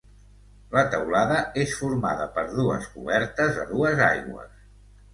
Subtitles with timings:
[0.75, 4.63] La teulada és formada per dues cobertes a dues aigües.